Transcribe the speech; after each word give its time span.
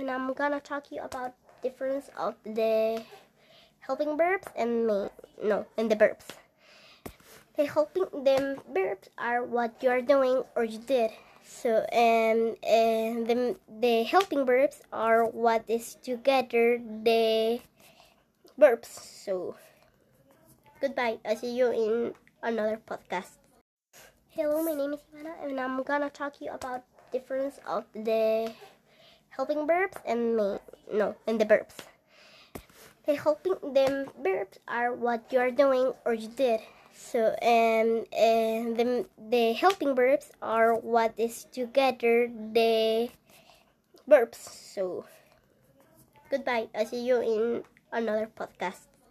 and 0.00 0.10
I'm 0.10 0.32
gonna 0.32 0.60
talk 0.60 0.88
to 0.88 0.94
you 0.96 1.02
about 1.04 1.36
difference 1.62 2.08
of 2.16 2.34
the 2.44 3.04
helping 3.80 4.16
verbs 4.16 4.48
and 4.56 4.88
no 4.88 5.66
and 5.76 5.92
the 5.92 5.96
verbs. 5.96 6.24
The 7.56 7.66
helping 7.66 8.08
the 8.24 8.56
verbs 8.72 9.10
are 9.18 9.44
what 9.44 9.76
you 9.84 9.90
are 9.90 10.00
doing 10.00 10.42
or 10.56 10.64
you 10.64 10.80
did. 10.80 11.12
So 11.44 11.84
and 11.92 12.56
and 12.64 13.28
the 13.28 13.56
the 13.68 14.04
helping 14.04 14.48
verbs 14.48 14.80
are 14.88 15.28
what 15.28 15.68
is 15.68 16.00
together 16.00 16.80
the 16.80 17.60
verbs. 18.56 18.88
So 18.88 19.56
goodbye. 20.80 21.20
I'll 21.28 21.36
see 21.36 21.52
you 21.52 21.68
in 21.76 22.14
another 22.42 22.80
podcast. 22.80 23.36
Hello, 24.32 24.64
my 24.64 24.72
name 24.72 24.96
is 24.96 25.04
Ivana 25.12 25.36
and 25.44 25.60
I'm 25.60 25.82
gonna 25.82 26.08
talk 26.08 26.40
to 26.40 26.44
you 26.48 26.52
about 26.56 26.88
difference 27.12 27.60
of 27.66 27.84
the 27.92 28.48
helping 29.40 29.64
verbs 29.64 29.96
and 30.04 30.36
main 30.36 30.60
no 30.92 31.16
and 31.24 31.40
the 31.40 31.48
verbs. 31.48 31.72
The 33.08 33.16
helping 33.16 33.56
the 33.72 34.04
verbs 34.20 34.60
are 34.68 34.92
what 34.92 35.32
you 35.32 35.40
are 35.40 35.50
doing 35.50 35.96
or 36.04 36.12
you 36.12 36.28
did. 36.28 36.60
So 36.92 37.32
and 37.40 38.04
and 38.12 38.76
the 38.76 39.08
the 39.16 39.56
helping 39.56 39.96
verbs 39.96 40.28
are 40.44 40.76
what 40.76 41.16
is 41.16 41.48
together 41.48 42.28
the 42.28 43.08
verbs. 44.04 44.36
So 44.36 45.08
goodbye. 46.28 46.68
I'll 46.76 46.84
see 46.84 47.00
you 47.00 47.24
in 47.24 47.64
another 47.96 48.28
podcast. 48.28 48.89